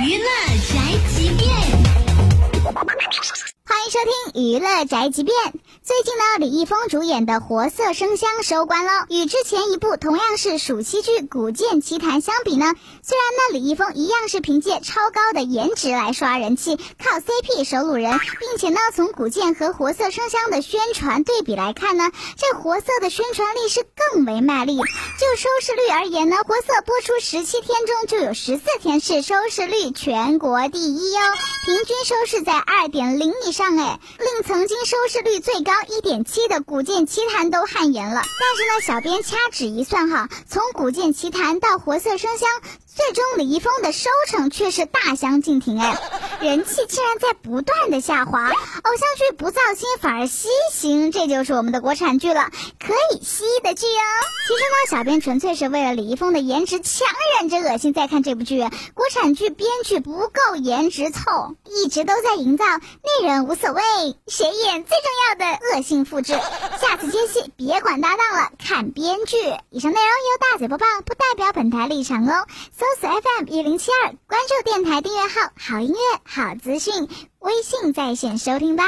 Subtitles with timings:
[0.00, 0.24] 娱乐
[0.72, 1.50] 宅急便，
[3.64, 5.34] 欢迎收听娱乐宅急便。
[5.88, 9.06] 最近呢，李易峰主演的《活色生香》收官了。
[9.08, 23.82] 与之前一部同样是暑期剧《古剑奇谭》相比呢，虽然呢李易峰一样是凭借超高的颜值来刷人气，靠 CP 收路人，并且呢从《古剑》和《活色生香》的宣传对比来看呢，这《活色》的宣传力是
[24.12, 24.76] 更为卖力。
[24.76, 31.20] 就收视率而言呢，《活色》播出十七天中就有十四天是收视率全国第一哟，
[31.64, 38.22] 平均收视在二点零以上哎，令曾经收视率最高一点七的《古剑奇谭》都汗颜了。
[38.22, 42.48] 但是呢，小编掐指一算哈，从《古剑奇谭》到《活色生香》。
[42.98, 45.96] 最终李易峰的收成却是大相径庭哎，
[46.40, 54.04] 人气竟然在不断的下滑，偶像剧不造星反而吸星，这就是我们的国产剧了，可以吸的剧哦。
[54.46, 57.08] 其实呢，小编纯粹是为了李易峰的颜值强
[57.40, 58.60] 忍着恶心在看这部剧，
[58.94, 63.82] 国产剧编剧不够颜值凑，一直都在营造内人无所谓，
[64.28, 66.38] 谁演最重要的恶性复制。
[67.06, 69.36] 接戏别管搭档了，看编剧。
[69.70, 72.46] 以上内容由大嘴播报，不代表本台立场哦。
[72.72, 78.84] 搜索 FM 一零七二，关注电台订阅号，好音乐、好资讯，微信在线收听吧。